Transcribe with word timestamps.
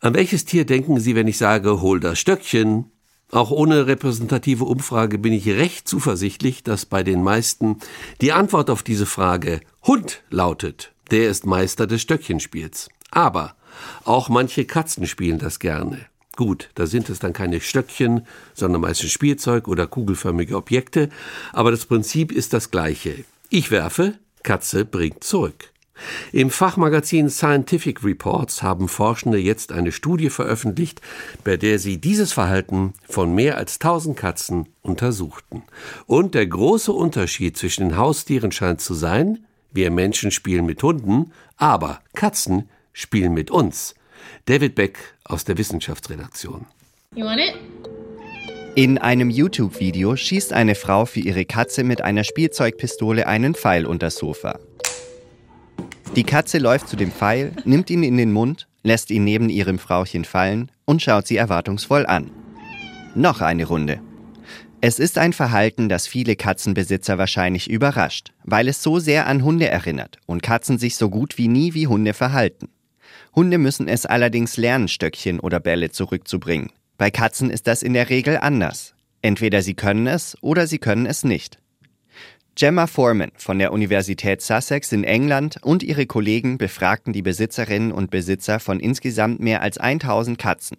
An 0.00 0.14
welches 0.14 0.44
Tier 0.44 0.64
denken 0.64 1.00
Sie, 1.00 1.16
wenn 1.16 1.26
ich 1.26 1.38
sage, 1.38 1.80
hol 1.80 1.98
das 1.98 2.20
Stöckchen? 2.20 2.92
Auch 3.32 3.50
ohne 3.50 3.88
repräsentative 3.88 4.64
Umfrage 4.64 5.18
bin 5.18 5.32
ich 5.32 5.48
recht 5.48 5.88
zuversichtlich, 5.88 6.62
dass 6.62 6.86
bei 6.86 7.02
den 7.02 7.22
meisten 7.22 7.78
die 8.20 8.32
Antwort 8.32 8.70
auf 8.70 8.84
diese 8.84 9.06
Frage 9.06 9.60
Hund 9.82 10.22
lautet. 10.30 10.92
Der 11.10 11.28
ist 11.28 11.46
Meister 11.46 11.88
des 11.88 12.00
Stöckchenspiels. 12.00 12.88
Aber 13.10 13.56
auch 14.04 14.28
manche 14.28 14.66
Katzen 14.66 15.06
spielen 15.06 15.40
das 15.40 15.58
gerne. 15.58 16.06
Gut, 16.36 16.70
da 16.76 16.86
sind 16.86 17.08
es 17.08 17.18
dann 17.18 17.32
keine 17.32 17.60
Stöckchen, 17.60 18.24
sondern 18.54 18.82
meistens 18.82 19.10
Spielzeug 19.10 19.66
oder 19.66 19.88
kugelförmige 19.88 20.56
Objekte, 20.56 21.08
aber 21.52 21.72
das 21.72 21.86
Prinzip 21.86 22.30
ist 22.30 22.52
das 22.52 22.70
gleiche. 22.70 23.24
Ich 23.50 23.72
werfe, 23.72 24.14
Katze 24.44 24.84
bringt 24.84 25.24
zurück. 25.24 25.72
Im 26.32 26.50
Fachmagazin 26.50 27.30
Scientific 27.30 28.04
Reports 28.04 28.62
haben 28.62 28.88
Forschende 28.88 29.38
jetzt 29.38 29.72
eine 29.72 29.92
Studie 29.92 30.30
veröffentlicht, 30.30 31.00
bei 31.44 31.56
der 31.56 31.78
sie 31.78 31.98
dieses 31.98 32.32
Verhalten 32.32 32.94
von 33.08 33.34
mehr 33.34 33.56
als 33.56 33.74
1000 33.74 34.16
Katzen 34.16 34.68
untersuchten. 34.82 35.62
Und 36.06 36.34
der 36.34 36.46
große 36.46 36.92
Unterschied 36.92 37.56
zwischen 37.56 37.88
den 37.88 37.96
Haustieren 37.96 38.52
scheint 38.52 38.80
zu 38.80 38.94
sein, 38.94 39.44
wir 39.72 39.90
Menschen 39.90 40.30
spielen 40.30 40.66
mit 40.66 40.82
Hunden, 40.82 41.32
aber 41.56 42.00
Katzen 42.14 42.68
spielen 42.92 43.34
mit 43.34 43.50
uns. 43.50 43.94
David 44.46 44.74
Beck 44.74 44.98
aus 45.24 45.44
der 45.44 45.58
Wissenschaftsredaktion. 45.58 46.66
You 47.14 47.24
want 47.24 47.40
it? 47.40 47.54
In 48.74 48.96
einem 48.96 49.28
YouTube-Video 49.28 50.14
schießt 50.14 50.52
eine 50.52 50.74
Frau 50.76 51.04
für 51.04 51.18
ihre 51.20 51.44
Katze 51.44 51.82
mit 51.82 52.00
einer 52.00 52.22
Spielzeugpistole 52.22 53.26
einen 53.26 53.54
Pfeil 53.54 53.86
unters 53.86 54.16
Sofa. 54.16 54.60
Die 56.18 56.24
Katze 56.24 56.58
läuft 56.58 56.88
zu 56.88 56.96
dem 56.96 57.12
Pfeil, 57.12 57.52
nimmt 57.64 57.90
ihn 57.90 58.02
in 58.02 58.16
den 58.16 58.32
Mund, 58.32 58.66
lässt 58.82 59.12
ihn 59.12 59.22
neben 59.22 59.48
ihrem 59.48 59.78
Frauchen 59.78 60.24
fallen 60.24 60.68
und 60.84 61.00
schaut 61.00 61.28
sie 61.28 61.36
erwartungsvoll 61.36 62.06
an. 62.06 62.32
Noch 63.14 63.40
eine 63.40 63.64
Runde. 63.66 64.00
Es 64.80 64.98
ist 64.98 65.16
ein 65.16 65.32
Verhalten, 65.32 65.88
das 65.88 66.08
viele 66.08 66.34
Katzenbesitzer 66.34 67.18
wahrscheinlich 67.18 67.70
überrascht, 67.70 68.32
weil 68.42 68.66
es 68.66 68.82
so 68.82 68.98
sehr 68.98 69.28
an 69.28 69.44
Hunde 69.44 69.68
erinnert 69.68 70.18
und 70.26 70.42
Katzen 70.42 70.76
sich 70.76 70.96
so 70.96 71.08
gut 71.08 71.38
wie 71.38 71.46
nie 71.46 71.74
wie 71.74 71.86
Hunde 71.86 72.14
verhalten. 72.14 72.68
Hunde 73.36 73.58
müssen 73.58 73.86
es 73.86 74.04
allerdings 74.04 74.56
lernen, 74.56 74.88
Stöckchen 74.88 75.38
oder 75.38 75.60
Bälle 75.60 75.92
zurückzubringen. 75.92 76.72
Bei 76.96 77.12
Katzen 77.12 77.48
ist 77.48 77.68
das 77.68 77.84
in 77.84 77.92
der 77.92 78.10
Regel 78.10 78.38
anders. 78.38 78.96
Entweder 79.22 79.62
sie 79.62 79.74
können 79.74 80.08
es 80.08 80.36
oder 80.40 80.66
sie 80.66 80.78
können 80.78 81.06
es 81.06 81.22
nicht. 81.22 81.60
Gemma 82.58 82.88
Foreman 82.88 83.30
von 83.36 83.60
der 83.60 83.72
Universität 83.72 84.42
Sussex 84.42 84.90
in 84.90 85.04
England 85.04 85.58
und 85.62 85.84
ihre 85.84 86.06
Kollegen 86.06 86.58
befragten 86.58 87.12
die 87.12 87.22
Besitzerinnen 87.22 87.92
und 87.92 88.10
Besitzer 88.10 88.58
von 88.58 88.80
insgesamt 88.80 89.38
mehr 89.38 89.62
als 89.62 89.78
1000 89.78 90.38
Katzen. 90.38 90.76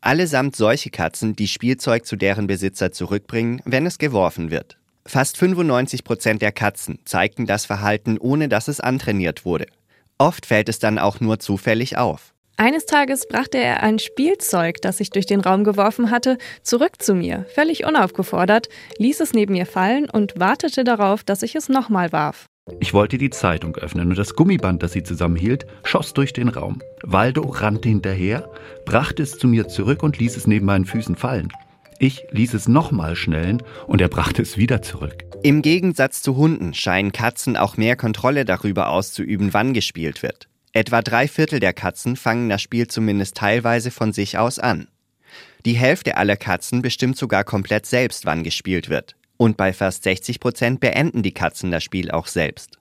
Allesamt 0.00 0.56
solche 0.56 0.88
Katzen, 0.88 1.36
die 1.36 1.48
Spielzeug 1.48 2.06
zu 2.06 2.16
deren 2.16 2.46
Besitzer 2.46 2.92
zurückbringen, 2.92 3.60
wenn 3.66 3.84
es 3.84 3.98
geworfen 3.98 4.50
wird. 4.50 4.78
Fast 5.04 5.36
95 5.36 6.02
Prozent 6.02 6.40
der 6.40 6.50
Katzen 6.50 6.98
zeigten 7.04 7.44
das 7.44 7.66
Verhalten, 7.66 8.16
ohne 8.16 8.48
dass 8.48 8.68
es 8.68 8.80
antrainiert 8.80 9.44
wurde. 9.44 9.66
Oft 10.16 10.46
fällt 10.46 10.70
es 10.70 10.78
dann 10.78 10.98
auch 10.98 11.20
nur 11.20 11.38
zufällig 11.38 11.98
auf. 11.98 12.31
Eines 12.62 12.86
Tages 12.86 13.26
brachte 13.26 13.58
er 13.58 13.82
ein 13.82 13.98
Spielzeug, 13.98 14.80
das 14.82 15.00
ich 15.00 15.10
durch 15.10 15.26
den 15.26 15.40
Raum 15.40 15.64
geworfen 15.64 16.12
hatte, 16.12 16.38
zurück 16.62 17.02
zu 17.02 17.12
mir, 17.12 17.44
völlig 17.56 17.84
unaufgefordert, 17.84 18.68
ließ 18.98 19.18
es 19.18 19.32
neben 19.32 19.54
mir 19.54 19.66
fallen 19.66 20.08
und 20.08 20.38
wartete 20.38 20.84
darauf, 20.84 21.24
dass 21.24 21.42
ich 21.42 21.56
es 21.56 21.68
nochmal 21.68 22.12
warf. 22.12 22.46
Ich 22.78 22.94
wollte 22.94 23.18
die 23.18 23.30
Zeitung 23.30 23.74
öffnen 23.74 24.10
und 24.10 24.16
das 24.16 24.36
Gummiband, 24.36 24.84
das 24.84 24.92
sie 24.92 25.02
zusammenhielt, 25.02 25.66
schoss 25.82 26.14
durch 26.14 26.32
den 26.32 26.46
Raum. 26.46 26.80
Waldo 27.02 27.48
rannte 27.48 27.88
hinterher, 27.88 28.48
brachte 28.86 29.24
es 29.24 29.38
zu 29.38 29.48
mir 29.48 29.66
zurück 29.66 30.04
und 30.04 30.20
ließ 30.20 30.36
es 30.36 30.46
neben 30.46 30.66
meinen 30.66 30.84
Füßen 30.84 31.16
fallen. 31.16 31.48
Ich 31.98 32.22
ließ 32.30 32.54
es 32.54 32.68
nochmal 32.68 33.16
schnellen 33.16 33.60
und 33.88 34.00
er 34.00 34.08
brachte 34.08 34.40
es 34.40 34.56
wieder 34.56 34.82
zurück. 34.82 35.24
Im 35.42 35.62
Gegensatz 35.62 36.22
zu 36.22 36.36
Hunden 36.36 36.74
scheinen 36.74 37.10
Katzen 37.10 37.56
auch 37.56 37.76
mehr 37.76 37.96
Kontrolle 37.96 38.44
darüber 38.44 38.90
auszuüben, 38.90 39.52
wann 39.52 39.74
gespielt 39.74 40.22
wird. 40.22 40.46
Etwa 40.74 41.02
drei 41.02 41.28
Viertel 41.28 41.60
der 41.60 41.74
Katzen 41.74 42.16
fangen 42.16 42.48
das 42.48 42.62
Spiel 42.62 42.88
zumindest 42.88 43.36
teilweise 43.36 43.90
von 43.90 44.12
sich 44.12 44.38
aus 44.38 44.58
an. 44.58 44.88
Die 45.66 45.74
Hälfte 45.74 46.16
aller 46.16 46.36
Katzen 46.36 46.80
bestimmt 46.80 47.16
sogar 47.16 47.44
komplett 47.44 47.84
selbst, 47.84 48.24
wann 48.24 48.42
gespielt 48.42 48.88
wird. 48.88 49.14
Und 49.36 49.56
bei 49.56 49.72
fast 49.72 50.02
60 50.04 50.40
Prozent 50.40 50.80
beenden 50.80 51.22
die 51.22 51.32
Katzen 51.32 51.70
das 51.70 51.84
Spiel 51.84 52.10
auch 52.10 52.26
selbst. 52.26 52.78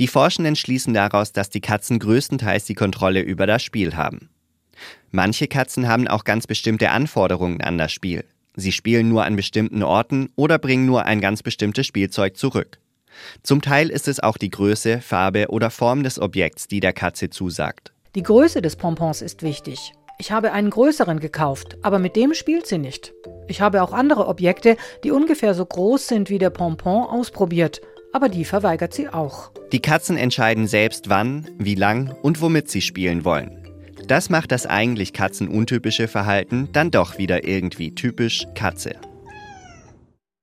Die 0.00 0.08
Forschenden 0.08 0.56
schließen 0.56 0.92
daraus, 0.92 1.32
dass 1.32 1.50
die 1.50 1.60
Katzen 1.60 2.00
größtenteils 2.00 2.64
die 2.64 2.74
Kontrolle 2.74 3.20
über 3.20 3.46
das 3.46 3.62
Spiel 3.62 3.94
haben. 3.94 4.28
Manche 5.12 5.46
Katzen 5.46 5.86
haben 5.86 6.08
auch 6.08 6.24
ganz 6.24 6.48
bestimmte 6.48 6.90
Anforderungen 6.90 7.60
an 7.60 7.78
das 7.78 7.92
Spiel. 7.92 8.24
Sie 8.56 8.72
spielen 8.72 9.08
nur 9.08 9.24
an 9.24 9.36
bestimmten 9.36 9.84
Orten 9.84 10.30
oder 10.34 10.58
bringen 10.58 10.86
nur 10.86 11.04
ein 11.04 11.20
ganz 11.20 11.42
bestimmtes 11.44 11.86
Spielzeug 11.86 12.36
zurück. 12.36 12.78
Zum 13.42 13.62
Teil 13.62 13.90
ist 13.90 14.08
es 14.08 14.20
auch 14.20 14.36
die 14.36 14.50
Größe, 14.50 15.00
Farbe 15.00 15.48
oder 15.48 15.70
Form 15.70 16.02
des 16.02 16.18
Objekts, 16.18 16.68
die 16.68 16.80
der 16.80 16.92
Katze 16.92 17.30
zusagt. 17.30 17.92
Die 18.14 18.22
Größe 18.22 18.62
des 18.62 18.76
Pompons 18.76 19.22
ist 19.22 19.42
wichtig. 19.42 19.92
Ich 20.18 20.30
habe 20.30 20.52
einen 20.52 20.70
größeren 20.70 21.18
gekauft, 21.18 21.76
aber 21.82 21.98
mit 21.98 22.14
dem 22.14 22.34
spielt 22.34 22.66
sie 22.66 22.78
nicht. 22.78 23.12
Ich 23.48 23.60
habe 23.60 23.82
auch 23.82 23.92
andere 23.92 24.28
Objekte, 24.28 24.76
die 25.02 25.10
ungefähr 25.10 25.54
so 25.54 25.66
groß 25.66 26.06
sind 26.06 26.30
wie 26.30 26.38
der 26.38 26.50
Pompon, 26.50 27.02
ausprobiert, 27.02 27.80
aber 28.12 28.28
die 28.28 28.44
verweigert 28.44 28.94
sie 28.94 29.08
auch. 29.08 29.50
Die 29.72 29.80
Katzen 29.80 30.16
entscheiden 30.16 30.68
selbst, 30.68 31.10
wann, 31.10 31.50
wie 31.58 31.74
lang 31.74 32.14
und 32.22 32.40
womit 32.40 32.70
sie 32.70 32.80
spielen 32.80 33.24
wollen. 33.24 33.60
Das 34.06 34.30
macht 34.30 34.52
das 34.52 34.66
eigentlich 34.66 35.12
katzenuntypische 35.12 36.06
Verhalten 36.06 36.68
dann 36.72 36.90
doch 36.90 37.18
wieder 37.18 37.48
irgendwie 37.48 37.94
typisch 37.94 38.46
Katze. 38.54 38.96